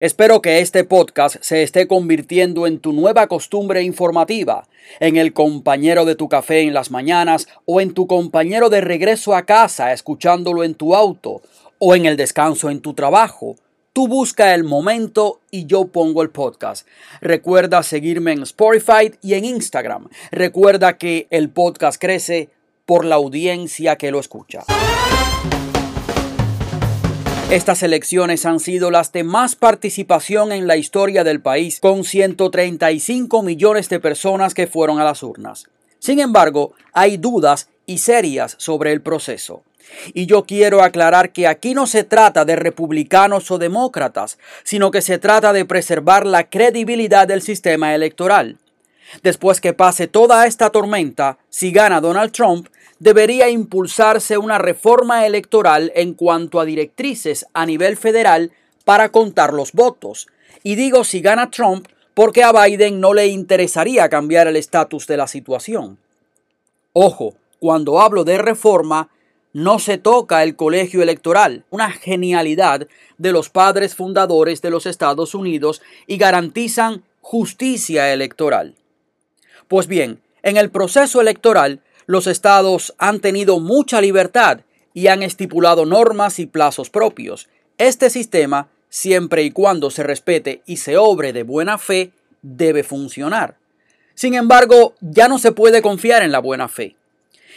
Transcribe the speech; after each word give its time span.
Espero 0.00 0.40
que 0.40 0.60
este 0.60 0.84
podcast 0.84 1.38
se 1.40 1.64
esté 1.64 1.88
convirtiendo 1.88 2.68
en 2.68 2.78
tu 2.78 2.92
nueva 2.92 3.26
costumbre 3.26 3.82
informativa, 3.82 4.68
en 5.00 5.16
el 5.16 5.32
compañero 5.32 6.04
de 6.04 6.14
tu 6.14 6.28
café 6.28 6.60
en 6.60 6.72
las 6.72 6.92
mañanas 6.92 7.48
o 7.64 7.80
en 7.80 7.94
tu 7.94 8.06
compañero 8.06 8.70
de 8.70 8.80
regreso 8.80 9.34
a 9.34 9.44
casa 9.44 9.92
escuchándolo 9.92 10.62
en 10.62 10.76
tu 10.76 10.94
auto 10.94 11.42
o 11.80 11.96
en 11.96 12.06
el 12.06 12.16
descanso 12.16 12.70
en 12.70 12.80
tu 12.80 12.94
trabajo. 12.94 13.56
Tú 13.92 14.06
busca 14.06 14.54
el 14.54 14.62
momento 14.62 15.40
y 15.50 15.66
yo 15.66 15.88
pongo 15.88 16.22
el 16.22 16.30
podcast. 16.30 16.86
Recuerda 17.20 17.82
seguirme 17.82 18.30
en 18.30 18.42
Spotify 18.42 19.10
y 19.20 19.34
en 19.34 19.46
Instagram. 19.46 20.06
Recuerda 20.30 20.96
que 20.96 21.26
el 21.30 21.50
podcast 21.50 22.00
crece 22.00 22.50
por 22.86 23.04
la 23.04 23.16
audiencia 23.16 23.96
que 23.96 24.12
lo 24.12 24.20
escucha. 24.20 24.62
Estas 27.50 27.82
elecciones 27.82 28.44
han 28.44 28.60
sido 28.60 28.90
las 28.90 29.10
de 29.12 29.24
más 29.24 29.56
participación 29.56 30.52
en 30.52 30.66
la 30.66 30.76
historia 30.76 31.24
del 31.24 31.40
país, 31.40 31.80
con 31.80 32.04
135 32.04 33.42
millones 33.42 33.88
de 33.88 34.00
personas 34.00 34.52
que 34.52 34.66
fueron 34.66 35.00
a 35.00 35.04
las 35.04 35.22
urnas. 35.22 35.66
Sin 35.98 36.20
embargo, 36.20 36.74
hay 36.92 37.16
dudas 37.16 37.70
y 37.86 37.98
serias 37.98 38.54
sobre 38.58 38.92
el 38.92 39.00
proceso. 39.00 39.62
Y 40.12 40.26
yo 40.26 40.44
quiero 40.44 40.82
aclarar 40.82 41.32
que 41.32 41.46
aquí 41.46 41.72
no 41.72 41.86
se 41.86 42.04
trata 42.04 42.44
de 42.44 42.54
republicanos 42.54 43.50
o 43.50 43.56
demócratas, 43.56 44.36
sino 44.62 44.90
que 44.90 45.00
se 45.00 45.16
trata 45.16 45.54
de 45.54 45.64
preservar 45.64 46.26
la 46.26 46.50
credibilidad 46.50 47.26
del 47.26 47.40
sistema 47.40 47.94
electoral. 47.94 48.58
Después 49.22 49.60
que 49.60 49.72
pase 49.72 50.06
toda 50.06 50.46
esta 50.46 50.70
tormenta, 50.70 51.38
si 51.48 51.72
gana 51.72 52.00
Donald 52.00 52.32
Trump, 52.32 52.68
debería 52.98 53.48
impulsarse 53.48 54.38
una 54.38 54.58
reforma 54.58 55.26
electoral 55.26 55.92
en 55.94 56.14
cuanto 56.14 56.60
a 56.60 56.64
directrices 56.64 57.46
a 57.52 57.66
nivel 57.66 57.96
federal 57.96 58.52
para 58.84 59.10
contar 59.10 59.52
los 59.52 59.72
votos. 59.72 60.28
Y 60.62 60.74
digo 60.74 61.04
si 61.04 61.20
gana 61.20 61.50
Trump 61.50 61.86
porque 62.14 62.42
a 62.42 62.52
Biden 62.52 63.00
no 63.00 63.14
le 63.14 63.28
interesaría 63.28 64.08
cambiar 64.08 64.48
el 64.48 64.56
estatus 64.56 65.06
de 65.06 65.16
la 65.16 65.28
situación. 65.28 65.98
Ojo, 66.92 67.34
cuando 67.60 68.00
hablo 68.00 68.24
de 68.24 68.38
reforma, 68.38 69.08
no 69.52 69.78
se 69.78 69.98
toca 69.98 70.42
el 70.42 70.56
colegio 70.56 71.02
electoral, 71.02 71.64
una 71.70 71.90
genialidad 71.90 72.88
de 73.18 73.32
los 73.32 73.50
padres 73.50 73.94
fundadores 73.94 74.62
de 74.62 74.70
los 74.70 74.86
Estados 74.86 75.34
Unidos 75.34 75.80
y 76.06 76.16
garantizan 76.16 77.04
justicia 77.20 78.12
electoral. 78.12 78.74
Pues 79.68 79.86
bien, 79.86 80.20
en 80.42 80.56
el 80.56 80.70
proceso 80.70 81.20
electoral 81.20 81.80
los 82.06 82.26
estados 82.26 82.94
han 82.98 83.20
tenido 83.20 83.60
mucha 83.60 84.00
libertad 84.00 84.60
y 84.94 85.08
han 85.08 85.22
estipulado 85.22 85.84
normas 85.84 86.38
y 86.38 86.46
plazos 86.46 86.88
propios. 86.90 87.48
Este 87.76 88.08
sistema, 88.10 88.68
siempre 88.88 89.42
y 89.42 89.50
cuando 89.50 89.90
se 89.90 90.02
respete 90.02 90.62
y 90.66 90.78
se 90.78 90.96
obre 90.96 91.34
de 91.34 91.42
buena 91.42 91.76
fe, 91.76 92.12
debe 92.40 92.82
funcionar. 92.82 93.56
Sin 94.14 94.34
embargo, 94.34 94.94
ya 95.00 95.28
no 95.28 95.38
se 95.38 95.52
puede 95.52 95.82
confiar 95.82 96.22
en 96.22 96.32
la 96.32 96.40
buena 96.40 96.68
fe. 96.68 96.96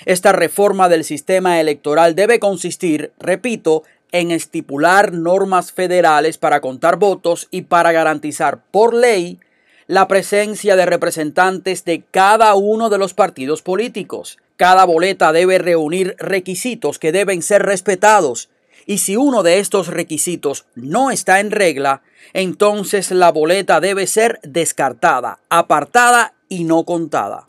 Esta 0.06 0.34
reforma 0.34 0.89
del 0.89 1.04
sistema 1.04 1.59
electoral 1.59 2.14
debe 2.14 2.39
consistir, 2.39 3.14
repito, 3.20 3.84
en 4.12 4.32
estipular 4.32 5.14
normas 5.14 5.72
federales 5.72 6.38
para 6.38 6.59
contar 6.59 6.98
votos 6.98 7.48
y 7.52 7.64
para 7.64 7.92
garantizar 7.92 8.62
por 8.72 8.94
ley 8.94 9.39
la 9.88 10.08
presencia 10.08 10.76
de 10.76 10.86
representantes 10.86 11.86
de 11.86 12.04
cada 12.12 12.56
uno 12.56 12.90
de 12.90 12.98
los 12.98 13.14
partidos 13.14 13.62
políticos. 13.62 14.38
Cada 14.58 14.86
boleta 14.86 15.32
debe 15.32 15.58
reunir 15.58 16.16
requisitos 16.20 17.00
que 17.00 17.12
deben 17.12 17.42
ser 17.42 17.64
respetados 17.64 18.50
y 18.86 19.00
si 19.00 19.16
uno 19.16 19.44
de 19.44 19.60
estos 19.60 19.88
requisitos 19.88 20.66
no 20.76 21.11
está 21.11 21.39
en 21.39 21.52
regla, 21.52 22.02
entonces 22.33 23.11
la 23.11 23.32
boleta 23.32 23.80
debe 23.80 24.08
ser 24.08 24.39
descartada, 24.44 25.39
apartada 25.50 26.34
y 26.50 26.64
no 26.64 26.84
contada. 26.84 27.48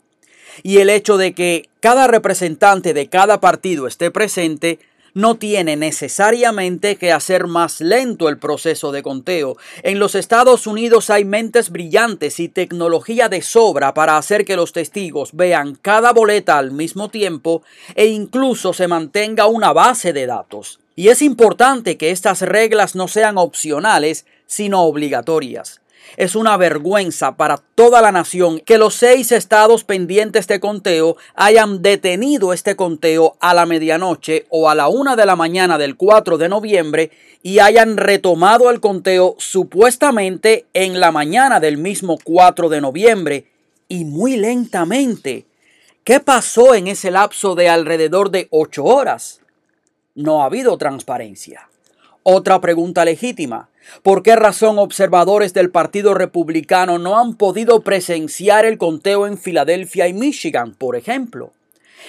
Y 0.61 0.77
el 0.77 0.89
hecho 0.89 1.17
de 1.17 1.33
que 1.33 1.69
cada 1.79 2.07
representante 2.07 2.93
de 2.93 3.09
cada 3.09 3.39
partido 3.39 3.87
esté 3.87 4.11
presente 4.11 4.79
no 5.13 5.35
tiene 5.35 5.75
necesariamente 5.75 6.95
que 6.95 7.11
hacer 7.11 7.47
más 7.47 7.81
lento 7.81 8.29
el 8.29 8.37
proceso 8.37 8.91
de 8.91 9.03
conteo. 9.03 9.57
En 9.83 9.99
los 9.99 10.15
Estados 10.15 10.67
Unidos 10.67 11.09
hay 11.09 11.25
mentes 11.25 11.69
brillantes 11.69 12.39
y 12.39 12.49
tecnología 12.49 13.29
de 13.29 13.41
sobra 13.41 13.93
para 13.93 14.17
hacer 14.17 14.45
que 14.45 14.55
los 14.55 14.73
testigos 14.73 15.31
vean 15.33 15.75
cada 15.75 16.13
boleta 16.13 16.57
al 16.57 16.71
mismo 16.71 17.09
tiempo 17.09 17.63
e 17.95 18.07
incluso 18.07 18.73
se 18.73 18.87
mantenga 18.87 19.47
una 19.47 19.73
base 19.73 20.13
de 20.13 20.25
datos. 20.25 20.79
Y 20.95 21.09
es 21.09 21.21
importante 21.21 21.97
que 21.97 22.11
estas 22.11 22.41
reglas 22.41 22.95
no 22.95 23.07
sean 23.07 23.37
opcionales, 23.37 24.25
sino 24.45 24.83
obligatorias. 24.83 25.82
Es 26.17 26.35
una 26.35 26.57
vergüenza 26.57 27.37
para 27.37 27.57
toda 27.57 28.01
la 28.01 28.11
nación 28.11 28.59
que 28.59 28.77
los 28.77 28.95
seis 28.95 29.31
estados 29.31 29.83
pendientes 29.83 30.47
de 30.47 30.59
conteo 30.59 31.17
hayan 31.35 31.81
detenido 31.81 32.53
este 32.53 32.75
conteo 32.75 33.35
a 33.39 33.53
la 33.53 33.65
medianoche 33.65 34.45
o 34.49 34.69
a 34.69 34.75
la 34.75 34.87
una 34.87 35.15
de 35.15 35.25
la 35.25 35.35
mañana 35.35 35.77
del 35.77 35.95
4 35.95 36.37
de 36.37 36.49
noviembre 36.49 37.11
y 37.41 37.59
hayan 37.59 37.97
retomado 37.97 38.69
el 38.69 38.79
conteo 38.79 39.35
supuestamente 39.37 40.65
en 40.73 40.99
la 40.99 41.11
mañana 41.11 41.59
del 41.59 41.77
mismo 41.77 42.17
4 42.23 42.69
de 42.69 42.81
noviembre 42.81 43.47
y 43.87 44.05
muy 44.05 44.37
lentamente. 44.37 45.45
¿Qué 46.03 46.19
pasó 46.19 46.75
en 46.75 46.87
ese 46.87 47.11
lapso 47.11 47.55
de 47.55 47.69
alrededor 47.69 48.29
de 48.29 48.47
ocho 48.51 48.83
horas? 48.83 49.39
No 50.15 50.41
ha 50.41 50.45
habido 50.45 50.77
transparencia. 50.77 51.69
Otra 52.23 52.59
pregunta 52.61 53.05
legítima. 53.05 53.69
¿Por 54.01 54.23
qué 54.23 54.35
razón 54.35 54.79
observadores 54.79 55.53
del 55.53 55.69
Partido 55.69 56.13
Republicano 56.13 56.99
no 56.99 57.19
han 57.19 57.35
podido 57.35 57.81
presenciar 57.81 58.65
el 58.65 58.77
conteo 58.77 59.27
en 59.27 59.37
Filadelfia 59.37 60.07
y 60.07 60.13
Michigan, 60.13 60.73
por 60.73 60.95
ejemplo? 60.95 61.51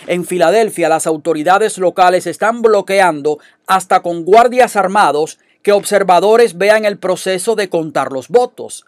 En 0.07 0.25
Filadelfia 0.25 0.89
las 0.89 1.07
autoridades 1.07 1.79
locales 1.79 2.27
están 2.27 2.63
bloqueando 2.63 3.39
hasta 3.67 4.01
con 4.03 4.25
guardias 4.25 4.77
armados 4.77 5.39
que 5.63 5.73
observadores 5.73 6.59
vean 6.59 6.85
el 6.85 6.99
proceso 6.99 7.55
de 7.55 7.69
contar 7.69 8.13
los 8.13 8.29
votos. 8.29 8.85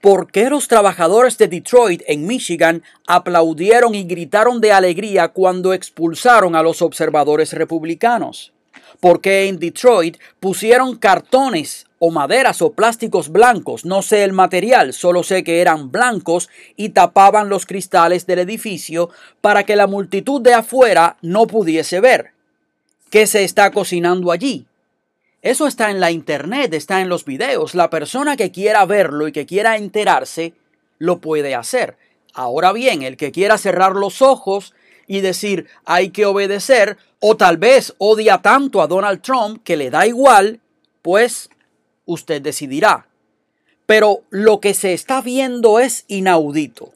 ¿Por 0.00 0.30
qué 0.30 0.50
los 0.50 0.68
trabajadores 0.68 1.38
de 1.38 1.48
Detroit 1.48 2.02
en 2.06 2.26
Michigan 2.26 2.82
aplaudieron 3.06 3.94
y 3.94 4.04
gritaron 4.04 4.60
de 4.60 4.72
alegría 4.72 5.28
cuando 5.28 5.72
expulsaron 5.72 6.54
a 6.54 6.62
los 6.62 6.82
observadores 6.82 7.52
republicanos? 7.52 8.52
¿Por 9.02 9.20
qué 9.20 9.48
en 9.48 9.58
Detroit 9.58 10.16
pusieron 10.38 10.94
cartones 10.94 11.88
o 11.98 12.12
maderas 12.12 12.62
o 12.62 12.72
plásticos 12.72 13.30
blancos, 13.30 13.84
no 13.84 14.00
sé 14.00 14.22
el 14.22 14.32
material, 14.32 14.92
solo 14.92 15.24
sé 15.24 15.42
que 15.42 15.60
eran 15.60 15.90
blancos 15.90 16.48
y 16.76 16.90
tapaban 16.90 17.48
los 17.48 17.66
cristales 17.66 18.28
del 18.28 18.38
edificio 18.38 19.10
para 19.40 19.64
que 19.64 19.74
la 19.74 19.88
multitud 19.88 20.40
de 20.40 20.54
afuera 20.54 21.16
no 21.20 21.48
pudiese 21.48 21.98
ver. 21.98 22.30
¿Qué 23.10 23.26
se 23.26 23.42
está 23.42 23.72
cocinando 23.72 24.30
allí? 24.30 24.66
Eso 25.42 25.66
está 25.66 25.90
en 25.90 25.98
la 25.98 26.12
internet, 26.12 26.72
está 26.72 27.00
en 27.00 27.08
los 27.08 27.24
videos. 27.24 27.74
La 27.74 27.90
persona 27.90 28.36
que 28.36 28.52
quiera 28.52 28.86
verlo 28.86 29.26
y 29.26 29.32
que 29.32 29.46
quiera 29.46 29.78
enterarse, 29.78 30.54
lo 31.00 31.18
puede 31.18 31.56
hacer. 31.56 31.96
Ahora 32.34 32.72
bien, 32.72 33.02
el 33.02 33.16
que 33.16 33.32
quiera 33.32 33.58
cerrar 33.58 33.96
los 33.96 34.22
ojos 34.22 34.74
y 35.06 35.20
decir 35.20 35.66
hay 35.84 36.10
que 36.10 36.26
obedecer, 36.26 36.96
o 37.20 37.36
tal 37.36 37.56
vez 37.56 37.94
odia 37.98 38.38
tanto 38.38 38.82
a 38.82 38.86
Donald 38.86 39.22
Trump 39.22 39.62
que 39.62 39.76
le 39.76 39.90
da 39.90 40.06
igual, 40.06 40.60
pues 41.02 41.50
usted 42.04 42.42
decidirá. 42.42 43.06
Pero 43.86 44.22
lo 44.30 44.60
que 44.60 44.74
se 44.74 44.92
está 44.92 45.20
viendo 45.20 45.78
es 45.78 46.04
inaudito. 46.08 46.92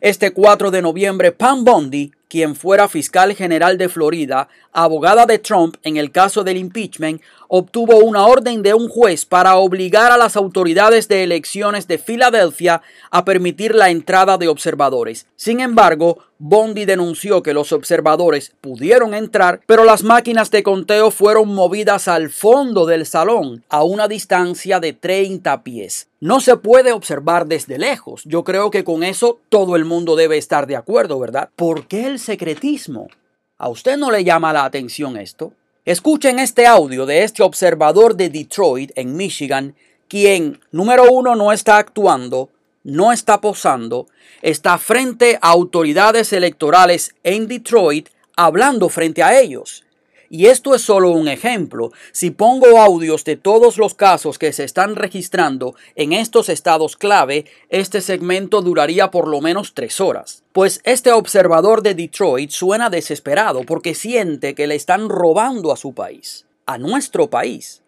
Este 0.00 0.32
4 0.32 0.70
de 0.70 0.82
noviembre, 0.82 1.32
Pam 1.32 1.64
Bondi, 1.64 2.12
quien 2.28 2.54
fuera 2.54 2.88
fiscal 2.88 3.34
general 3.34 3.78
de 3.78 3.88
Florida, 3.88 4.48
abogada 4.72 5.26
de 5.26 5.38
Trump 5.38 5.76
en 5.82 5.96
el 5.96 6.12
caso 6.12 6.44
del 6.44 6.58
impeachment, 6.58 7.22
obtuvo 7.48 7.96
una 7.98 8.26
orden 8.26 8.62
de 8.62 8.74
un 8.74 8.88
juez 8.88 9.24
para 9.24 9.56
obligar 9.56 10.12
a 10.12 10.16
las 10.16 10.36
autoridades 10.36 11.08
de 11.08 11.24
elecciones 11.24 11.88
de 11.88 11.98
Filadelfia 11.98 12.82
a 13.10 13.24
permitir 13.24 13.74
la 13.74 13.90
entrada 13.90 14.38
de 14.38 14.48
observadores. 14.48 15.26
Sin 15.36 15.60
embargo, 15.60 16.18
Bondi 16.40 16.84
denunció 16.84 17.42
que 17.42 17.52
los 17.52 17.72
observadores 17.72 18.52
pudieron 18.60 19.12
entrar, 19.12 19.60
pero 19.66 19.82
las 19.82 20.04
máquinas 20.04 20.52
de 20.52 20.62
conteo 20.62 21.10
fueron 21.10 21.52
movidas 21.52 22.06
al 22.06 22.30
fondo 22.30 22.86
del 22.86 23.06
salón, 23.06 23.64
a 23.68 23.82
una 23.82 24.06
distancia 24.06 24.78
de 24.78 24.92
30 24.92 25.64
pies. 25.64 26.06
No 26.20 26.40
se 26.40 26.56
puede 26.56 26.92
observar 26.92 27.46
desde 27.46 27.76
lejos. 27.76 28.22
Yo 28.24 28.44
creo 28.44 28.70
que 28.70 28.84
con 28.84 29.02
eso 29.02 29.40
todo 29.48 29.74
el 29.74 29.84
mundo 29.84 30.14
debe 30.14 30.38
estar 30.38 30.68
de 30.68 30.76
acuerdo, 30.76 31.18
¿verdad? 31.18 31.50
¿Por 31.56 31.88
qué 31.88 32.06
el 32.06 32.20
secretismo? 32.20 33.08
¿A 33.56 33.68
usted 33.68 33.96
no 33.96 34.12
le 34.12 34.22
llama 34.22 34.52
la 34.52 34.64
atención 34.64 35.16
esto? 35.16 35.52
Escuchen 35.84 36.38
este 36.38 36.66
audio 36.66 37.04
de 37.04 37.24
este 37.24 37.42
observador 37.42 38.14
de 38.14 38.28
Detroit, 38.28 38.92
en 38.94 39.16
Michigan, 39.16 39.74
quien, 40.06 40.60
número 40.70 41.10
uno, 41.10 41.34
no 41.34 41.50
está 41.50 41.78
actuando, 41.78 42.50
no 42.88 43.12
está 43.12 43.42
posando, 43.42 44.06
está 44.40 44.78
frente 44.78 45.38
a 45.42 45.50
autoridades 45.50 46.32
electorales 46.32 47.14
en 47.22 47.46
Detroit 47.46 48.08
hablando 48.34 48.88
frente 48.88 49.22
a 49.22 49.38
ellos. 49.38 49.84
Y 50.30 50.46
esto 50.46 50.74
es 50.74 50.80
solo 50.80 51.10
un 51.10 51.28
ejemplo. 51.28 51.92
Si 52.12 52.30
pongo 52.30 52.80
audios 52.80 53.24
de 53.24 53.36
todos 53.36 53.76
los 53.76 53.94
casos 53.94 54.38
que 54.38 54.54
se 54.54 54.64
están 54.64 54.96
registrando 54.96 55.74
en 55.96 56.14
estos 56.14 56.48
estados 56.48 56.96
clave, 56.96 57.44
este 57.68 58.00
segmento 58.00 58.62
duraría 58.62 59.10
por 59.10 59.28
lo 59.28 59.42
menos 59.42 59.74
tres 59.74 60.00
horas. 60.00 60.42
Pues 60.52 60.80
este 60.84 61.12
observador 61.12 61.82
de 61.82 61.94
Detroit 61.94 62.50
suena 62.50 62.88
desesperado 62.88 63.64
porque 63.64 63.94
siente 63.94 64.54
que 64.54 64.66
le 64.66 64.76
están 64.76 65.10
robando 65.10 65.72
a 65.72 65.76
su 65.76 65.92
país, 65.92 66.46
a 66.64 66.78
nuestro 66.78 67.28
país. 67.28 67.82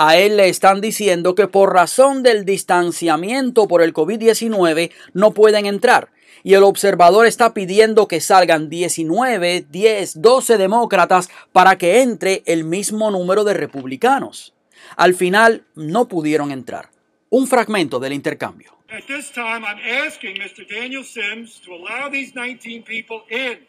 A 0.00 0.16
él 0.16 0.36
le 0.36 0.48
están 0.48 0.80
diciendo 0.80 1.34
que 1.34 1.48
por 1.48 1.74
razón 1.74 2.22
del 2.22 2.44
distanciamiento 2.44 3.66
por 3.66 3.82
el 3.82 3.92
COVID-19 3.92 4.92
no 5.12 5.34
pueden 5.34 5.66
entrar 5.66 6.12
y 6.44 6.54
el 6.54 6.62
observador 6.62 7.26
está 7.26 7.52
pidiendo 7.52 8.06
que 8.06 8.20
salgan 8.20 8.68
19, 8.68 9.66
10, 9.68 10.22
12 10.22 10.56
demócratas 10.56 11.28
para 11.50 11.78
que 11.78 12.00
entre 12.00 12.44
el 12.46 12.62
mismo 12.62 13.10
número 13.10 13.42
de 13.42 13.54
republicanos. 13.54 14.54
Al 14.96 15.14
final 15.14 15.64
no 15.74 16.06
pudieron 16.06 16.52
entrar. 16.52 16.90
Un 17.28 17.48
fragmento 17.48 17.98
del 17.98 18.12
intercambio. 18.12 18.78
At 18.90 19.02
this 19.08 19.32
time, 19.32 19.64
I'm 19.64 19.80
asking 20.06 20.36
Mr. 20.36 20.64
Daniel 20.64 21.02
Sims 21.02 21.60
to 21.64 21.72
allow 21.72 22.08
these 22.08 22.36
19 22.36 22.84
people 22.84 23.22
in 23.30 23.66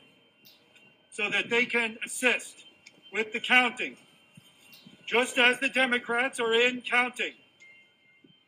so 1.09 1.23
that 1.31 1.49
they 1.49 1.65
can 1.65 1.97
assist 2.05 2.67
with 3.11 3.33
the 3.33 3.41
counting, 3.41 3.97
just 5.09 5.39
as 5.39 5.59
the 5.59 5.69
Democrats 5.69 6.39
are 6.39 6.53
in 6.53 6.81
counting. 6.81 7.33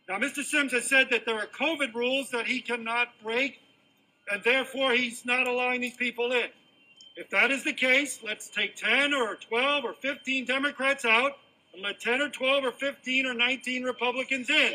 Now, 0.08 0.20
Mr. 0.20 0.44
Sims 0.44 0.72
has 0.74 0.88
said 0.88 1.08
that 1.10 1.26
there 1.26 1.36
are 1.36 1.48
COVID 1.48 1.96
rules 1.96 2.30
that 2.30 2.46
he 2.46 2.62
cannot 2.62 3.08
break 3.24 3.62
and 4.32 4.44
therefore 4.44 4.92
he's 4.92 5.26
not 5.26 5.48
allowing 5.48 5.82
these 5.82 5.96
people 5.96 6.32
in. 6.32 6.50
If 7.16 7.32
that 7.32 7.50
is 7.50 7.64
the 7.64 7.74
case, 7.74 8.20
let's 8.24 8.48
take 8.48 8.76
10 8.76 9.12
or 9.12 9.38
12 9.38 9.86
or 9.86 9.94
15 9.94 10.46
Democrats 10.46 11.04
out 11.04 11.40
and 11.74 11.82
let 11.82 12.00
10 12.00 12.22
or 12.22 12.30
12 12.30 12.66
or 12.66 12.72
15 12.72 13.26
or 13.26 13.34
19 13.34 13.84
Republicans 13.84 14.50
in. 14.52 14.74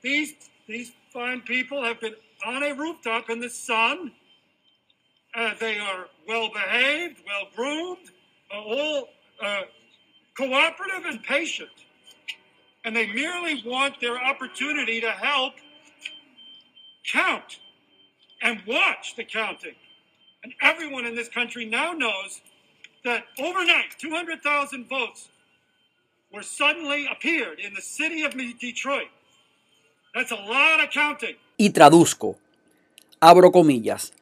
These, 0.00 0.34
these 0.68 0.92
fine 1.12 1.40
people 1.40 1.82
have 1.82 2.00
been 2.00 2.14
on 2.46 2.62
a 2.62 2.72
rooftop 2.72 3.30
in 3.30 3.40
the 3.40 3.50
sun. 3.50 4.12
Uh, 5.34 5.54
they 5.58 5.78
are 5.78 6.06
well 6.28 6.50
behaved, 6.52 7.20
well 7.26 7.48
groomed, 7.56 8.10
uh, 8.54 8.60
all 8.60 9.08
uh, 9.42 9.62
cooperative 10.36 11.04
and 11.06 11.22
patient. 11.22 11.70
And 12.84 12.94
they 12.94 13.06
merely 13.06 13.62
want 13.64 14.00
their 14.00 14.18
opportunity 14.18 15.00
to 15.00 15.10
help 15.10 15.54
count 17.10 17.58
and 18.42 18.60
watch 18.66 19.16
the 19.16 19.24
counting. 19.24 19.74
And 20.44 20.52
everyone 20.62 21.06
in 21.06 21.16
this 21.16 21.28
country 21.28 21.64
now 21.64 21.92
knows 21.92 22.40
that 23.04 23.24
overnight, 23.38 23.98
200,000 23.98 24.88
votes 24.88 25.28
were 26.32 26.42
suddenly 26.42 27.06
appeared 27.10 27.58
in 27.58 27.74
the 27.74 27.80
city 27.80 28.22
of 28.22 28.32
Detroit. 28.60 29.08
That's 30.14 30.30
a 30.30 30.36
lot 30.36 30.82
of 30.82 30.90
counting. 30.90 31.36
Y 31.58 31.70
traduzco. 31.70 32.36
Abro 33.20 33.50
comillas. 33.50 34.12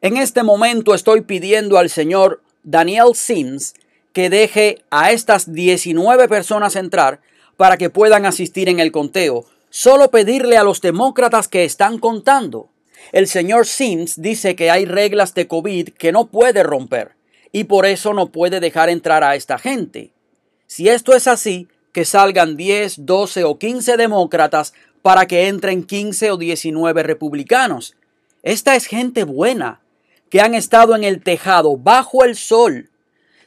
En 0.00 0.16
este 0.16 0.42
momento 0.42 0.94
estoy 0.94 1.20
pidiendo 1.20 1.78
al 1.78 1.90
señor 1.90 2.42
Daniel 2.64 3.14
Sims 3.14 3.74
que 4.12 4.30
deje 4.30 4.82
a 4.90 5.12
estas 5.12 5.52
19 5.52 6.28
personas 6.28 6.76
entrar 6.76 7.20
para 7.56 7.76
que 7.76 7.90
puedan 7.90 8.26
asistir 8.26 8.68
en 8.68 8.80
el 8.80 8.92
conteo. 8.92 9.44
Solo 9.70 10.10
pedirle 10.10 10.56
a 10.56 10.64
los 10.64 10.80
demócratas 10.80 11.48
que 11.48 11.64
están 11.64 11.98
contando 11.98 12.72
el 13.10 13.26
señor 13.26 13.66
Sims 13.66 14.20
dice 14.20 14.54
que 14.54 14.70
hay 14.70 14.84
reglas 14.84 15.34
de 15.34 15.48
COVID 15.48 15.88
que 15.90 16.12
no 16.12 16.28
puede 16.28 16.62
romper 16.62 17.16
y 17.50 17.64
por 17.64 17.84
eso 17.84 18.14
no 18.14 18.30
puede 18.30 18.60
dejar 18.60 18.88
entrar 18.88 19.24
a 19.24 19.34
esta 19.34 19.58
gente. 19.58 20.12
Si 20.66 20.88
esto 20.88 21.14
es 21.14 21.26
así, 21.26 21.68
que 21.92 22.04
salgan 22.04 22.56
10, 22.56 23.04
12 23.04 23.44
o 23.44 23.58
15 23.58 23.96
demócratas 23.96 24.72
para 25.02 25.26
que 25.26 25.48
entren 25.48 25.82
15 25.84 26.30
o 26.30 26.36
19 26.36 27.02
republicanos. 27.02 27.96
Esta 28.42 28.76
es 28.76 28.86
gente 28.86 29.24
buena, 29.24 29.82
que 30.30 30.40
han 30.40 30.54
estado 30.54 30.96
en 30.96 31.04
el 31.04 31.22
tejado 31.22 31.76
bajo 31.76 32.24
el 32.24 32.36
sol. 32.36 32.90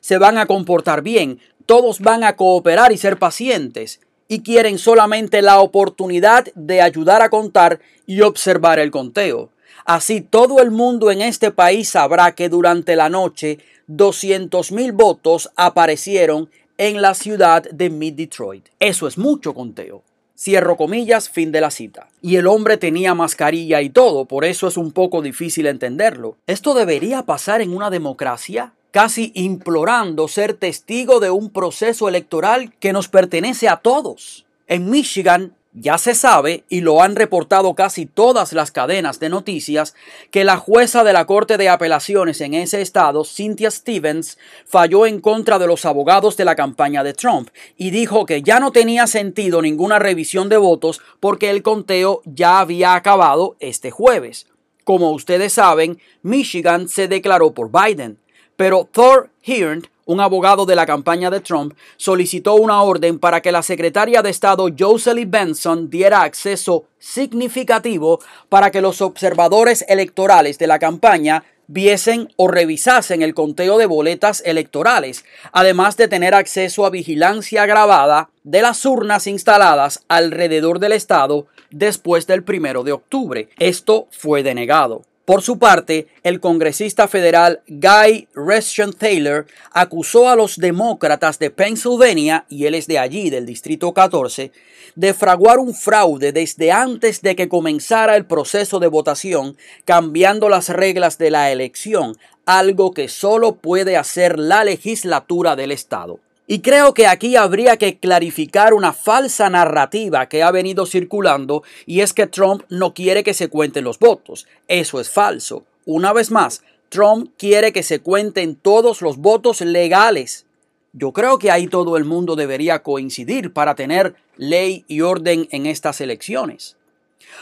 Se 0.06 0.20
van 0.20 0.38
a 0.38 0.46
comportar 0.46 1.02
bien, 1.02 1.40
todos 1.66 2.00
van 2.00 2.24
a 2.24 2.36
cooperar 2.36 2.92
y 2.92 2.98
ser 2.98 3.18
pacientes, 3.18 4.02
y 4.28 4.44
quieren 4.44 4.78
solamente 4.78 5.42
la 5.42 5.60
oportunidad 5.60 6.46
de 6.54 6.80
ayudar 6.84 7.24
a 7.24 7.32
contar 7.32 7.80
y 8.06 8.22
observar 8.22 8.78
el 8.78 8.92
conteo. 8.92 9.50
Así 9.84 10.22
todo 10.22 10.62
el 10.62 10.70
mundo 10.70 11.10
en 11.10 11.24
este 11.24 11.50
país 11.50 11.90
sabrá 11.90 12.36
que 12.36 12.50
durante 12.50 12.96
la 12.96 13.10
noche 13.10 13.58
200 13.88 14.72
mil 14.74 14.92
votos 14.92 15.50
aparecieron 15.56 16.52
en 16.78 17.02
la 17.02 17.16
ciudad 17.16 17.64
de 17.64 17.90
Mid 17.90 18.14
Detroit. 18.14 18.68
Eso 18.80 19.08
es 19.08 19.18
mucho 19.18 19.56
conteo. 19.56 20.04
Cierro 20.38 20.78
comillas, 20.78 21.30
fin 21.32 21.52
de 21.52 21.62
la 21.62 21.72
cita. 21.72 22.10
Y 22.22 22.36
el 22.36 22.46
hombre 22.46 22.78
tenía 22.78 23.16
mascarilla 23.16 23.82
y 23.82 23.90
todo, 23.90 24.26
por 24.26 24.46
eso 24.46 24.68
es 24.68 24.78
un 24.78 24.92
poco 24.92 25.24
difícil 25.24 25.66
entenderlo. 25.66 26.38
¿Esto 26.46 26.76
debería 26.76 27.24
pasar 27.24 27.62
en 27.62 27.76
una 27.76 27.90
democracia? 27.90 28.74
Casi 28.96 29.34
implorando 29.36 30.30
ser 30.30 30.54
testigo 30.54 31.20
de 31.20 31.30
un 31.30 31.50
proceso 31.50 32.08
electoral 32.08 32.74
que 32.80 32.94
nos 32.94 33.10
pertenece 33.10 33.68
a 33.68 33.76
todos. 33.76 34.46
En 34.68 34.90
Michigan 34.90 35.54
ya 35.74 35.98
se 35.98 36.16
sabe, 36.16 36.64
y 36.70 36.80
lo 36.80 37.02
han 37.02 37.18
reportado 37.18 37.76
casi 37.76 38.06
todas 38.06 38.54
las 38.54 38.72
cadenas 38.72 39.20
de 39.20 39.28
noticias, 39.28 39.96
que 40.32 40.46
la 40.46 40.56
jueza 40.56 41.04
de 41.04 41.12
la 41.12 41.26
Corte 41.26 41.58
de 41.58 41.68
Apelaciones 41.68 42.40
en 42.40 42.54
ese 42.54 42.82
estado, 42.82 43.26
Cynthia 43.26 43.70
Stevens, 43.70 44.38
falló 44.66 45.06
en 45.06 45.20
contra 45.20 45.60
de 45.60 45.68
los 45.68 45.84
abogados 45.84 46.38
de 46.38 46.46
la 46.46 46.56
campaña 46.56 47.04
de 47.04 47.14
Trump 47.14 47.50
y 47.76 47.90
dijo 47.90 48.26
que 48.26 48.44
ya 48.44 48.62
no 48.62 48.72
tenía 48.72 49.08
sentido 49.08 49.62
ninguna 49.62 50.00
revisión 50.00 50.48
de 50.48 50.56
votos 50.56 51.02
porque 51.20 51.50
el 51.50 51.64
conteo 51.64 52.22
ya 52.24 52.62
había 52.62 52.96
acabado 52.96 53.58
este 53.60 53.92
jueves. 53.92 54.48
Como 54.86 55.12
ustedes 55.12 55.52
saben, 55.52 56.00
Michigan 56.22 56.88
se 56.88 57.10
declaró 57.10 57.54
por 57.54 57.70
Biden. 57.70 58.20
Pero 58.56 58.88
Thor 58.92 59.30
Hearn, 59.44 59.88
un 60.06 60.20
abogado 60.20 60.66
de 60.66 60.76
la 60.76 60.86
campaña 60.86 61.30
de 61.30 61.42
Trump, 61.42 61.74
solicitó 61.98 62.56
una 62.56 62.82
orden 62.84 63.20
para 63.20 63.42
que 63.42 63.52
la 63.52 63.64
secretaria 63.64 64.22
de 64.22 64.30
Estado 64.30 64.68
Jocelyn 64.78 65.30
Benson 65.30 65.90
diera 65.90 66.22
acceso 66.22 66.86
significativo 67.00 68.20
para 68.50 68.72
que 68.72 68.82
los 68.82 69.02
observadores 69.02 69.84
electorales 69.88 70.58
de 70.58 70.68
la 70.68 70.80
campaña 70.80 71.44
viesen 71.68 72.32
o 72.36 72.48
revisasen 72.48 73.22
el 73.22 73.34
conteo 73.34 73.78
de 73.78 73.88
boletas 73.88 74.44
electorales, 74.46 75.26
además 75.52 75.98
de 75.98 76.08
tener 76.08 76.36
acceso 76.36 76.86
a 76.86 76.90
vigilancia 76.90 77.66
grabada 77.66 78.30
de 78.44 78.62
las 78.62 78.86
urnas 78.86 79.28
instaladas 79.28 80.04
alrededor 80.08 80.80
del 80.80 80.92
estado 80.92 81.48
después 81.72 82.28
del 82.28 82.44
primero 82.44 82.84
de 82.84 82.92
octubre. 82.92 83.50
Esto 83.58 84.08
fue 84.12 84.44
denegado. 84.44 85.04
Por 85.26 85.42
su 85.42 85.58
parte, 85.58 86.08
el 86.22 86.40
congresista 86.40 87.08
federal 87.08 87.62
Guy 87.68 88.28
Reschen 88.36 88.94
Taylor 88.94 89.48
acusó 89.72 90.30
a 90.30 90.36
los 90.36 90.58
demócratas 90.58 91.40
de 91.40 91.50
Pennsylvania, 91.50 92.46
y 92.48 92.68
él 92.68 92.76
es 92.76 92.86
de 92.86 93.00
allí, 93.00 93.32
del 93.32 93.48
Distrito 93.48 93.92
14, 93.92 94.52
de 94.94 95.14
fraguar 95.16 95.58
un 95.58 95.74
fraude 95.74 96.32
desde 96.32 96.72
antes 96.72 97.24
de 97.24 97.36
que 97.36 97.50
comenzara 97.50 98.16
el 98.16 98.28
proceso 98.28 98.80
de 98.80 98.88
votación, 98.88 99.58
cambiando 99.84 100.48
las 100.48 100.70
reglas 100.70 101.18
de 101.18 101.32
la 101.32 101.52
elección, 101.52 102.16
algo 102.46 102.94
que 102.94 103.08
solo 103.08 103.56
puede 103.56 103.98
hacer 103.98 104.38
la 104.38 104.64
legislatura 104.64 105.56
del 105.56 105.72
Estado. 105.72 106.20
Y 106.48 106.60
creo 106.60 106.94
que 106.94 107.08
aquí 107.08 107.36
habría 107.36 107.78
que 107.78 107.98
clarificar 107.98 108.74
una 108.76 108.94
falsa 108.94 109.50
narrativa 109.50 110.30
que 110.30 110.44
ha 110.44 110.52
venido 110.52 110.86
circulando 110.86 111.64
y 111.88 112.02
es 112.02 112.14
que 112.14 112.28
Trump 112.28 112.64
no 112.70 112.94
quiere 112.94 113.24
que 113.24 113.34
se 113.34 113.48
cuenten 113.48 113.84
los 113.84 113.98
votos. 113.98 114.46
Eso 114.68 115.00
es 115.00 115.10
falso. 115.10 115.64
Una 115.86 116.14
vez 116.14 116.30
más, 116.30 116.62
Trump 116.90 117.32
quiere 117.38 117.74
que 117.74 117.82
se 117.82 118.00
cuenten 118.00 118.56
todos 118.56 119.02
los 119.02 119.18
votos 119.18 119.62
legales. 119.62 120.46
Yo 120.94 121.14
creo 121.14 121.40
que 121.40 121.50
ahí 121.50 121.68
todo 121.68 121.98
el 121.98 122.06
mundo 122.06 122.36
debería 122.36 122.84
coincidir 122.84 123.52
para 123.52 123.74
tener 123.74 124.16
ley 124.38 124.86
y 124.88 125.02
orden 125.02 125.48
en 125.52 125.66
estas 125.66 126.00
elecciones. 126.00 126.78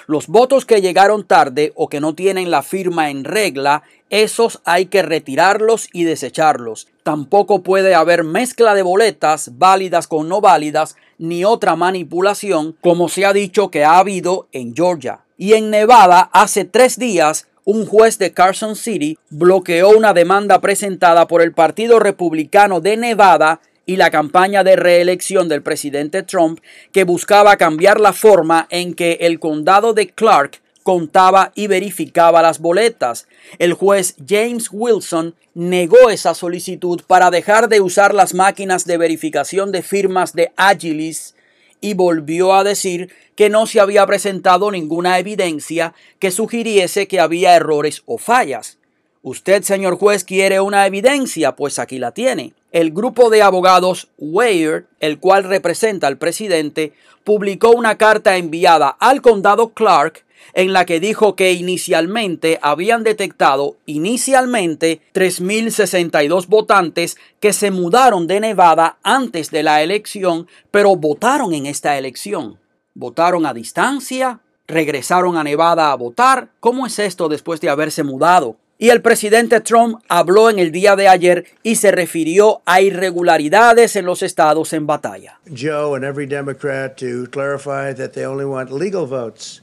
Los 0.07 0.27
votos 0.27 0.65
que 0.65 0.81
llegaron 0.81 1.25
tarde 1.25 1.71
o 1.75 1.89
que 1.89 1.99
no 1.99 2.15
tienen 2.15 2.51
la 2.51 2.63
firma 2.63 3.09
en 3.09 3.23
regla, 3.23 3.83
esos 4.09 4.61
hay 4.65 4.87
que 4.87 5.01
retirarlos 5.01 5.87
y 5.93 6.03
desecharlos. 6.03 6.87
Tampoco 7.03 7.63
puede 7.63 7.95
haber 7.95 8.23
mezcla 8.23 8.75
de 8.75 8.81
boletas 8.81 9.57
válidas 9.57 10.07
con 10.07 10.29
no 10.29 10.41
válidas 10.41 10.95
ni 11.17 11.45
otra 11.45 11.75
manipulación 11.75 12.75
como 12.81 13.09
se 13.09 13.25
ha 13.25 13.33
dicho 13.33 13.71
que 13.71 13.83
ha 13.83 13.97
habido 13.97 14.47
en 14.51 14.75
Georgia. 14.75 15.21
Y 15.37 15.53
en 15.53 15.69
Nevada 15.69 16.29
hace 16.31 16.65
tres 16.65 16.99
días 16.99 17.47
un 17.65 17.85
juez 17.85 18.17
de 18.17 18.33
Carson 18.33 18.75
City 18.75 19.17
bloqueó 19.29 19.89
una 19.89 20.13
demanda 20.13 20.59
presentada 20.59 21.27
por 21.27 21.41
el 21.41 21.53
Partido 21.53 21.99
Republicano 21.99 22.81
de 22.81 22.97
Nevada 22.97 23.61
y 23.85 23.97
la 23.97 24.09
campaña 24.11 24.63
de 24.63 24.75
reelección 24.75 25.49
del 25.49 25.61
presidente 25.61 26.23
Trump 26.23 26.59
que 26.91 27.03
buscaba 27.03 27.57
cambiar 27.57 27.99
la 27.99 28.13
forma 28.13 28.67
en 28.69 28.93
que 28.93 29.17
el 29.21 29.39
condado 29.39 29.93
de 29.93 30.09
Clark 30.09 30.61
contaba 30.83 31.51
y 31.55 31.67
verificaba 31.67 32.41
las 32.41 32.59
boletas. 32.59 33.27
El 33.57 33.73
juez 33.73 34.15
James 34.27 34.69
Wilson 34.71 35.35
negó 35.53 36.09
esa 36.09 36.33
solicitud 36.33 37.01
para 37.07 37.31
dejar 37.31 37.69
de 37.69 37.81
usar 37.81 38.13
las 38.13 38.33
máquinas 38.33 38.85
de 38.85 38.97
verificación 38.97 39.71
de 39.71 39.81
firmas 39.81 40.33
de 40.33 40.51
Agilis 40.55 41.35
y 41.81 41.95
volvió 41.95 42.53
a 42.53 42.63
decir 42.63 43.11
que 43.35 43.49
no 43.49 43.65
se 43.65 43.79
había 43.79 44.05
presentado 44.05 44.71
ninguna 44.71 45.19
evidencia 45.19 45.93
que 46.19 46.31
sugiriese 46.31 47.07
que 47.07 47.19
había 47.19 47.55
errores 47.55 48.03
o 48.05 48.17
fallas. 48.17 48.77
Usted, 49.21 49.63
señor 49.63 49.97
juez, 49.97 50.23
quiere 50.23 50.59
una 50.59 50.85
evidencia, 50.85 51.55
pues 51.55 51.79
aquí 51.79 51.97
la 51.97 52.11
tiene. 52.11 52.53
El 52.73 52.91
grupo 52.91 53.29
de 53.29 53.43
abogados 53.43 54.09
Weir, 54.17 54.87
el 54.99 55.19
cual 55.19 55.43
representa 55.43 56.07
al 56.07 56.17
presidente, 56.17 56.91
publicó 57.23 57.69
una 57.69 57.99
carta 57.99 58.35
enviada 58.35 58.89
al 58.89 59.21
condado 59.21 59.69
Clark 59.69 60.25
en 60.55 60.73
la 60.73 60.83
que 60.85 60.99
dijo 60.99 61.35
que 61.35 61.53
inicialmente 61.53 62.57
habían 62.63 63.03
detectado 63.03 63.77
inicialmente 63.85 65.01
3.062 65.13 66.47
votantes 66.47 67.17
que 67.39 67.53
se 67.53 67.69
mudaron 67.69 68.25
de 68.25 68.39
Nevada 68.39 68.97
antes 69.03 69.51
de 69.51 69.61
la 69.61 69.83
elección, 69.83 70.47
pero 70.71 70.95
votaron 70.95 71.53
en 71.53 71.67
esta 71.67 71.99
elección. 71.99 72.59
¿Votaron 72.95 73.45
a 73.45 73.53
distancia? 73.53 74.39
¿Regresaron 74.65 75.37
a 75.37 75.43
Nevada 75.43 75.91
a 75.91 75.95
votar? 75.95 76.49
¿Cómo 76.59 76.87
es 76.87 76.97
esto 76.97 77.29
después 77.29 77.61
de 77.61 77.69
haberse 77.69 78.01
mudado? 78.01 78.57
Y 78.79 78.89
el 78.89 79.01
presidente 79.01 79.61
Trump 79.61 80.03
habló 80.09 80.49
en 80.49 80.59
el 80.59 80.71
día 80.71 80.95
de 80.95 81.07
ayer 81.07 81.45
y 81.61 81.75
se 81.75 81.91
refirió 81.91 82.61
a 82.65 82.81
irregularidades 82.81 83.95
en 83.95 84.05
los 84.05 84.23
estados 84.23 84.73
en 84.73 84.87
batalla. 84.87 85.39
Joe 85.47 85.95
and 85.95 86.03
every 86.03 86.25
Democrat 86.25 86.97
to 86.97 87.27
clarify 87.31 87.93
that 87.93 88.13
they 88.13 88.25
only 88.25 88.45
want 88.45 88.71
legal 88.71 89.05
votes 89.05 89.61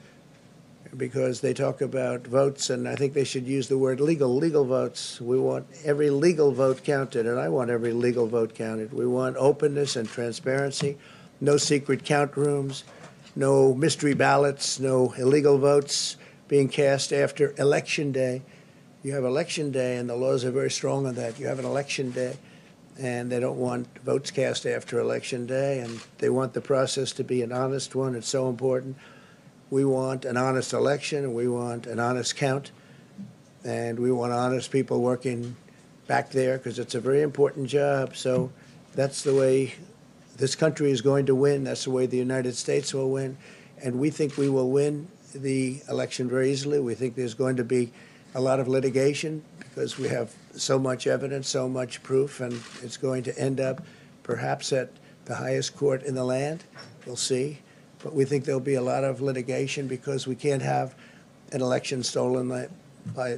because 0.96 1.40
they 1.40 1.52
talk 1.52 1.82
about 1.82 2.26
votes 2.26 2.70
and 2.70 2.88
I 2.88 2.94
think 2.94 3.14
they 3.14 3.24
should 3.24 3.46
use 3.46 3.68
the 3.68 3.76
word 3.76 4.00
legal 4.00 4.34
legal 4.34 4.64
votes. 4.64 5.20
We 5.20 5.38
want 5.38 5.66
every 5.84 6.10
legal 6.10 6.52
vote 6.52 6.82
counted 6.84 7.26
and 7.26 7.38
I 7.38 7.48
want 7.48 7.70
every 7.70 7.92
legal 7.92 8.26
vote 8.26 8.54
counted. 8.54 8.92
We 8.92 9.06
want 9.06 9.36
openness 9.36 9.96
and 9.96 10.08
transparency, 10.08 10.96
no 11.40 11.56
secret 11.56 12.04
count 12.04 12.36
rooms, 12.36 12.84
no 13.36 13.74
mystery 13.74 14.14
ballots, 14.14 14.80
no 14.80 15.14
illegal 15.18 15.58
votes 15.58 16.16
being 16.48 16.68
cast 16.68 17.12
after 17.12 17.54
election 17.58 18.12
day. 18.12 18.42
You 19.02 19.12
have 19.14 19.24
election 19.24 19.70
day, 19.70 19.96
and 19.96 20.08
the 20.08 20.16
laws 20.16 20.44
are 20.44 20.50
very 20.50 20.70
strong 20.70 21.06
on 21.06 21.14
that. 21.14 21.38
You 21.38 21.46
have 21.46 21.58
an 21.58 21.64
election 21.64 22.10
day, 22.10 22.36
and 22.98 23.30
they 23.30 23.40
don't 23.40 23.58
want 23.58 23.86
votes 24.00 24.30
cast 24.30 24.66
after 24.66 25.00
election 25.00 25.46
day, 25.46 25.80
and 25.80 26.00
they 26.18 26.28
want 26.28 26.52
the 26.52 26.60
process 26.60 27.12
to 27.12 27.24
be 27.24 27.42
an 27.42 27.52
honest 27.52 27.94
one. 27.94 28.14
It's 28.14 28.28
so 28.28 28.48
important. 28.48 28.96
We 29.70 29.84
want 29.84 30.24
an 30.24 30.36
honest 30.36 30.72
election, 30.72 31.24
and 31.24 31.34
we 31.34 31.48
want 31.48 31.86
an 31.86 31.98
honest 31.98 32.36
count, 32.36 32.72
and 33.64 33.98
we 33.98 34.12
want 34.12 34.32
honest 34.32 34.70
people 34.70 35.00
working 35.00 35.56
back 36.06 36.30
there 36.30 36.58
because 36.58 36.78
it's 36.78 36.94
a 36.94 37.00
very 37.00 37.22
important 37.22 37.68
job. 37.68 38.16
So 38.16 38.50
that's 38.94 39.22
the 39.22 39.34
way 39.34 39.74
this 40.36 40.54
country 40.54 40.90
is 40.90 41.00
going 41.00 41.26
to 41.26 41.34
win. 41.34 41.64
That's 41.64 41.84
the 41.84 41.90
way 41.90 42.06
the 42.06 42.16
United 42.16 42.56
States 42.56 42.92
will 42.92 43.10
win. 43.10 43.38
And 43.82 43.98
we 43.98 44.10
think 44.10 44.36
we 44.36 44.48
will 44.48 44.70
win 44.70 45.08
the 45.34 45.80
election 45.88 46.28
very 46.28 46.50
easily. 46.50 46.80
We 46.80 46.94
think 46.94 47.14
there's 47.14 47.34
going 47.34 47.56
to 47.56 47.64
be 47.64 47.92
a 48.34 48.40
lot 48.40 48.60
of 48.60 48.68
litigation 48.68 49.42
because 49.58 49.98
we 49.98 50.08
have 50.08 50.34
so 50.52 50.78
much 50.78 51.06
evidence, 51.06 51.48
so 51.48 51.68
much 51.68 52.02
proof, 52.02 52.40
and 52.40 52.52
it's 52.82 52.96
going 52.96 53.22
to 53.22 53.38
end 53.38 53.60
up 53.60 53.82
perhaps 54.22 54.72
at 54.72 54.90
the 55.24 55.36
highest 55.36 55.76
court 55.76 56.02
in 56.02 56.14
the 56.14 56.24
land. 56.24 56.64
We'll 57.06 57.16
see. 57.16 57.58
But 58.02 58.14
we 58.14 58.24
think 58.24 58.44
there'll 58.44 58.60
be 58.60 58.74
a 58.74 58.82
lot 58.82 59.04
of 59.04 59.20
litigation 59.20 59.86
because 59.86 60.26
we 60.26 60.34
can't 60.34 60.62
have 60.62 60.94
an 61.52 61.60
election 61.60 62.02
stolen 62.02 62.48
like, 62.48 62.70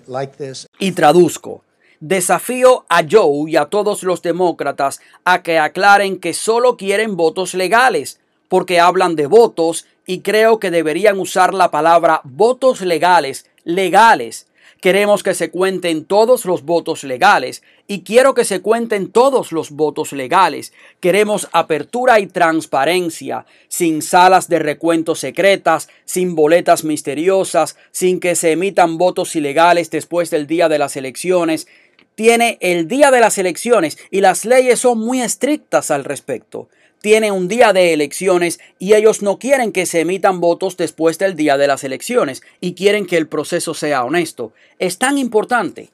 like 0.07 0.37
this. 0.37 0.67
Y 0.81 0.93
traduzco. 0.93 1.63
Desafío 2.01 2.85
a 2.89 3.05
Joe 3.09 3.49
y 3.49 3.57
a 3.57 3.67
todos 3.67 4.03
los 4.03 4.23
demócratas 4.23 5.01
a 5.25 5.43
que 5.43 5.59
aclaren 5.59 6.19
que 6.19 6.35
solo 6.35 6.77
quieren 6.77 7.17
votos 7.17 7.55
legales, 7.55 8.19
porque 8.49 8.81
hablan 8.81 9.15
de 9.15 9.27
votos 9.27 9.87
y 10.05 10.21
creo 10.21 10.59
que 10.59 10.73
deberían 10.73 11.21
usar 11.21 11.55
la 11.55 11.71
palabra 11.71 12.21
votos 12.25 12.81
legales, 12.81 13.47
legales, 13.65 14.49
Queremos 14.83 15.23
que 15.23 15.35
se 15.35 15.53
cuenten 15.53 16.05
todos 16.05 16.45
los 16.45 16.65
votos 16.65 17.05
legales 17.05 17.63
y 17.87 18.03
quiero 18.03 18.35
que 18.35 18.45
se 18.45 18.63
cuenten 18.63 19.13
todos 19.13 19.53
los 19.53 19.71
votos 19.71 20.13
legales. 20.13 20.73
Queremos 20.99 21.49
apertura 21.53 22.19
y 22.19 22.27
transparencia, 22.27 23.47
sin 23.69 24.03
salas 24.03 24.49
de 24.49 24.59
recuento 24.59 25.15
secretas, 25.15 25.89
sin 26.05 26.35
boletas 26.35 26.83
misteriosas, 26.83 27.77
sin 27.93 28.19
que 28.19 28.35
se 28.35 28.51
emitan 28.51 28.99
votos 28.99 29.37
ilegales 29.37 29.89
después 29.89 30.31
del 30.31 30.49
día 30.49 30.69
de 30.69 30.81
las 30.81 30.97
elecciones. 30.97 31.69
Tiene 32.17 32.59
el 32.61 32.89
día 32.89 33.13
de 33.13 33.21
las 33.21 33.39
elecciones 33.39 33.99
y 34.11 34.21
las 34.21 34.45
leyes 34.45 34.81
son 34.81 34.99
muy 34.99 35.23
estrictas 35.23 35.93
al 35.93 36.03
respecto 36.03 36.69
tiene 37.03 37.33
un 37.33 37.49
día 37.49 37.73
de 37.73 37.93
elecciones 37.93 38.61
y 38.79 38.95
ellos 38.95 39.23
no 39.23 39.41
quieren 39.41 39.73
que 39.73 39.87
se 39.87 40.01
emitan 40.01 40.41
votos 40.41 40.77
después 40.77 41.19
del 41.19 41.35
día 41.35 41.59
de 41.59 41.67
las 41.67 41.83
elecciones 41.83 42.43
y 42.61 42.75
quieren 42.75 43.07
que 43.07 43.17
el 43.17 43.27
proceso 43.27 43.75
sea 43.75 44.05
honesto. 44.05 44.53
Es 44.79 44.99
tan 44.99 45.19
importante. 45.19 45.91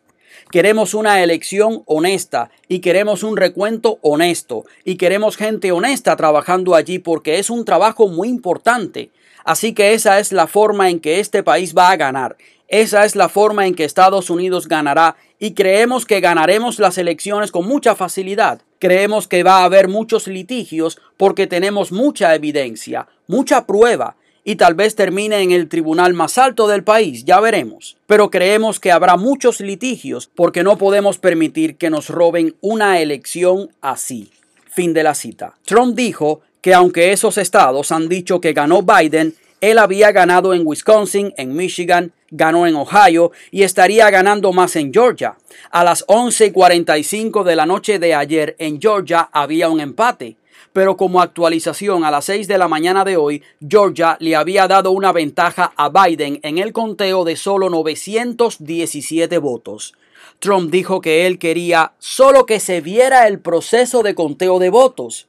Queremos 0.50 0.93
una 0.93 1.23
elección 1.23 1.83
honesta 1.87 2.50
y 2.69 2.81
queremos 2.81 3.23
un 3.23 3.38
recuento 3.38 3.99
honesto 4.03 4.67
y 4.85 4.97
queremos 4.97 5.38
gente 5.38 5.73
honesta 5.73 6.15
trabajando 6.15 6.75
allí 6.75 6.99
porque 6.99 7.38
es 7.38 7.49
un 7.49 7.65
trabajo 7.65 8.09
muy 8.09 8.29
importante. 8.29 9.11
Así 9.45 9.73
que 9.73 9.95
esa 9.95 10.19
es 10.19 10.31
la 10.31 10.47
forma 10.47 10.91
en 10.91 11.00
que 11.00 11.21
este 11.21 11.43
país 11.43 11.75
va 11.75 11.91
a 11.91 11.97
ganar. 11.97 12.37
Esa 12.69 13.07
es 13.07 13.17
la 13.17 13.31
forma 13.31 13.67
en 13.67 13.75
que 13.75 13.85
Estados 13.85 14.29
Unidos 14.29 14.69
ganará 14.69 15.17
y 15.38 15.55
creemos 15.55 16.05
que 16.05 16.21
ganaremos 16.21 16.79
las 16.79 16.99
elecciones 16.99 17.50
con 17.50 17.67
mucha 17.67 17.95
facilidad. 17.95 18.61
Creemos 18.78 19.26
que 19.26 19.42
va 19.42 19.61
a 19.61 19.64
haber 19.64 19.88
muchos 19.88 20.26
litigios 20.28 20.99
porque 21.16 21.47
tenemos 21.47 21.92
mucha 21.92 22.35
evidencia, 22.35 23.08
mucha 23.26 23.66
prueba 23.66 24.16
y 24.44 24.56
tal 24.56 24.75
vez 24.75 24.94
termine 24.94 25.42
en 25.42 25.50
el 25.50 25.68
tribunal 25.68 26.14
más 26.14 26.38
alto 26.38 26.68
del 26.68 26.82
país, 26.82 27.25
ya 27.25 27.38
veremos. 27.38 27.99
Pero 28.06 28.30
creemos 28.30 28.80
que 28.80 28.92
habrá 28.92 29.16
muchos 29.16 29.61
litigios 29.61 30.30
porque 30.35 30.62
no 30.62 30.78
podemos 30.78 31.18
permitir 31.18 31.76
que 31.76 31.90
nos 31.90 32.08
roben 32.08 32.56
una 32.61 33.00
elección 33.00 33.70
así. 33.82 34.30
Fin 34.70 34.94
de 34.94 35.02
la 35.02 35.14
cita. 35.14 35.56
Trump 35.64 35.94
dijo 35.94 36.40
que 36.62 36.73
aunque 36.73 37.12
esos 37.12 37.37
estados 37.37 37.92
han 37.92 38.08
dicho 38.08 38.40
que 38.40 38.52
ganó 38.52 38.82
Biden, 38.82 39.35
él 39.61 39.79
había 39.79 40.12
ganado 40.12 40.55
en 40.55 40.67
Wisconsin, 40.67 41.35
en 41.37 41.55
Michigan, 41.55 42.12
ganó 42.31 42.67
en 42.67 42.77
Ohio 42.77 43.33
y 43.50 43.62
estaría 43.62 44.09
ganando 44.11 44.53
más 44.53 44.77
en 44.77 44.93
Georgia. 44.93 45.37
A 45.71 45.85
las 45.85 46.05
11:45 46.07 47.45
de 47.45 47.57
la 47.57 47.67
noche 47.67 47.99
de 47.99 48.15
ayer 48.15 48.57
en 48.59 48.81
Georgia 48.81 49.29
había 49.33 49.69
un 49.69 49.81
empate. 49.81 50.37
Pero 50.73 50.97
como 50.97 51.21
actualización 51.21 52.05
a 52.05 52.11
las 52.11 52.27
6 52.27 52.47
de 52.47 52.59
la 52.59 52.69
mañana 52.69 53.05
de 53.05 53.17
hoy, 53.17 53.43
Georgia 53.67 54.17
le 54.21 54.37
había 54.37 54.69
dado 54.69 54.91
una 54.91 55.12
ventaja 55.12 55.73
a 55.77 55.88
Biden 55.88 56.41
en 56.43 56.59
el 56.59 56.73
conteo 56.73 57.25
de 57.25 57.37
solo 57.37 57.71
917 57.71 59.38
votos. 59.38 59.95
Trump 60.41 60.71
dijo 60.71 61.00
que 61.00 61.27
él 61.27 61.38
quería 61.38 61.93
solo 61.99 62.47
que 62.47 62.61
se 62.61 62.81
viera 62.81 63.27
el 63.27 63.41
proceso 63.41 64.03
de 64.03 64.15
conteo 64.15 64.59
de 64.59 64.71
votos. 64.71 65.27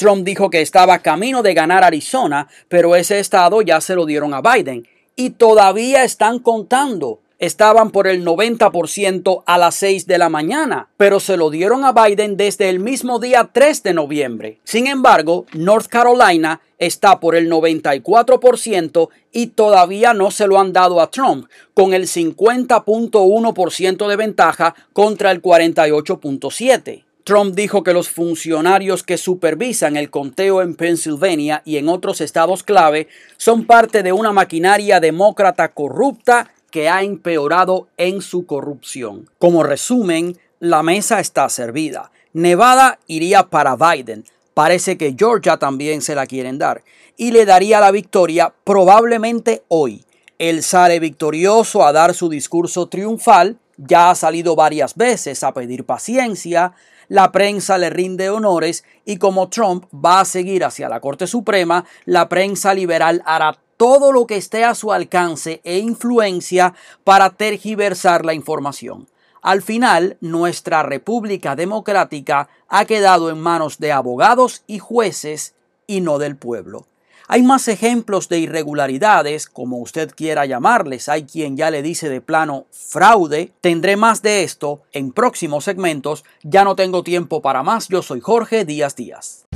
Trump 0.00 0.24
dijo 0.24 0.48
que 0.48 0.62
estaba 0.62 1.00
camino 1.00 1.42
de 1.42 1.52
ganar 1.52 1.84
Arizona, 1.84 2.48
pero 2.68 2.96
ese 2.96 3.18
estado 3.18 3.60
ya 3.60 3.82
se 3.82 3.94
lo 3.94 4.06
dieron 4.06 4.32
a 4.32 4.40
Biden. 4.40 4.88
Y 5.14 5.28
todavía 5.28 6.04
están 6.04 6.38
contando. 6.38 7.20
Estaban 7.38 7.90
por 7.90 8.06
el 8.06 8.24
90% 8.24 9.42
a 9.44 9.58
las 9.58 9.74
6 9.74 10.06
de 10.06 10.16
la 10.16 10.30
mañana, 10.30 10.88
pero 10.96 11.20
se 11.20 11.36
lo 11.36 11.50
dieron 11.50 11.84
a 11.84 11.92
Biden 11.92 12.38
desde 12.38 12.70
el 12.70 12.80
mismo 12.80 13.18
día 13.18 13.50
3 13.52 13.82
de 13.82 13.92
noviembre. 13.92 14.58
Sin 14.64 14.86
embargo, 14.86 15.44
North 15.52 15.88
Carolina 15.88 16.62
está 16.78 17.20
por 17.20 17.36
el 17.36 17.50
94% 17.50 19.10
y 19.32 19.48
todavía 19.48 20.14
no 20.14 20.30
se 20.30 20.46
lo 20.46 20.58
han 20.58 20.72
dado 20.72 21.02
a 21.02 21.10
Trump, 21.10 21.46
con 21.74 21.92
el 21.92 22.06
50.1% 22.06 24.08
de 24.08 24.16
ventaja 24.16 24.74
contra 24.94 25.30
el 25.30 25.42
48.7%. 25.42 27.09
Trump 27.30 27.54
dijo 27.54 27.84
que 27.84 27.92
los 27.92 28.08
funcionarios 28.08 29.04
que 29.04 29.16
supervisan 29.16 29.96
el 29.96 30.10
conteo 30.10 30.62
en 30.62 30.74
Pennsylvania 30.74 31.62
y 31.64 31.76
en 31.76 31.88
otros 31.88 32.20
estados 32.20 32.64
clave 32.64 33.06
son 33.36 33.66
parte 33.66 34.02
de 34.02 34.12
una 34.12 34.32
maquinaria 34.32 34.98
demócrata 34.98 35.68
corrupta 35.68 36.52
que 36.72 36.88
ha 36.88 37.04
empeorado 37.04 37.86
en 37.96 38.20
su 38.20 38.46
corrupción. 38.46 39.30
Como 39.38 39.62
resumen, 39.62 40.38
la 40.58 40.82
mesa 40.82 41.20
está 41.20 41.48
servida. 41.48 42.10
Nevada 42.32 42.98
iría 43.06 43.44
para 43.44 43.76
Biden. 43.76 44.24
Parece 44.52 44.98
que 44.98 45.14
Georgia 45.16 45.56
también 45.56 46.02
se 46.02 46.16
la 46.16 46.26
quieren 46.26 46.58
dar. 46.58 46.82
Y 47.16 47.30
le 47.30 47.46
daría 47.46 47.78
la 47.78 47.92
victoria 47.92 48.52
probablemente 48.64 49.62
hoy. 49.68 50.04
Él 50.40 50.64
sale 50.64 50.98
victorioso 50.98 51.86
a 51.86 51.92
dar 51.92 52.12
su 52.12 52.28
discurso 52.28 52.88
triunfal. 52.88 53.56
Ya 53.76 54.10
ha 54.10 54.16
salido 54.16 54.56
varias 54.56 54.96
veces 54.96 55.44
a 55.44 55.54
pedir 55.54 55.84
paciencia, 55.84 56.74
la 57.10 57.32
prensa 57.32 57.76
le 57.76 57.90
rinde 57.90 58.30
honores 58.30 58.84
y 59.04 59.18
como 59.18 59.48
Trump 59.48 59.84
va 59.92 60.20
a 60.20 60.24
seguir 60.24 60.64
hacia 60.64 60.88
la 60.88 61.00
Corte 61.00 61.26
Suprema, 61.26 61.84
la 62.04 62.28
prensa 62.28 62.72
liberal 62.72 63.20
hará 63.26 63.58
todo 63.76 64.12
lo 64.12 64.28
que 64.28 64.36
esté 64.36 64.64
a 64.64 64.76
su 64.76 64.92
alcance 64.92 65.60
e 65.64 65.78
influencia 65.78 66.72
para 67.02 67.30
tergiversar 67.30 68.24
la 68.24 68.32
información. 68.32 69.08
Al 69.42 69.60
final, 69.60 70.18
nuestra 70.20 70.84
República 70.84 71.56
Democrática 71.56 72.48
ha 72.68 72.84
quedado 72.84 73.28
en 73.30 73.40
manos 73.40 73.78
de 73.78 73.90
abogados 73.90 74.62
y 74.68 74.78
jueces 74.78 75.54
y 75.88 76.02
no 76.02 76.18
del 76.18 76.36
pueblo. 76.36 76.86
Hay 77.32 77.44
más 77.44 77.68
ejemplos 77.68 78.28
de 78.28 78.40
irregularidades, 78.40 79.46
como 79.46 79.76
usted 79.76 80.10
quiera 80.16 80.46
llamarles. 80.46 81.08
Hay 81.08 81.26
quien 81.26 81.56
ya 81.56 81.70
le 81.70 81.80
dice 81.80 82.08
de 82.08 82.20
plano 82.20 82.66
fraude. 82.72 83.52
Tendré 83.60 83.96
más 83.96 84.20
de 84.20 84.42
esto 84.42 84.82
en 84.90 85.12
próximos 85.12 85.62
segmentos. 85.62 86.24
Ya 86.42 86.64
no 86.64 86.74
tengo 86.74 87.04
tiempo 87.04 87.40
para 87.40 87.62
más. 87.62 87.86
Yo 87.86 88.02
soy 88.02 88.18
Jorge 88.20 88.64
Díaz 88.64 88.96
Díaz. 88.96 89.46